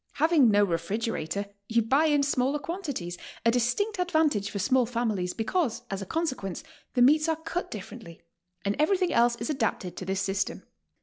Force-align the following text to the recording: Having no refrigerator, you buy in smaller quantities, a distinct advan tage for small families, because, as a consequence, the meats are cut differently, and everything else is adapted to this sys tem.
Having 0.13 0.49
no 0.49 0.63
refrigerator, 0.63 1.45
you 1.67 1.83
buy 1.83 2.05
in 2.05 2.23
smaller 2.23 2.57
quantities, 2.57 3.19
a 3.45 3.51
distinct 3.51 3.99
advan 3.99 4.31
tage 4.31 4.49
for 4.49 4.57
small 4.57 4.87
families, 4.87 5.35
because, 5.35 5.83
as 5.91 6.01
a 6.01 6.07
consequence, 6.07 6.63
the 6.95 7.03
meats 7.03 7.29
are 7.29 7.35
cut 7.35 7.69
differently, 7.69 8.19
and 8.65 8.75
everything 8.79 9.13
else 9.13 9.35
is 9.35 9.51
adapted 9.51 9.95
to 9.97 10.05
this 10.05 10.27
sys 10.27 10.43
tem. 10.43 10.63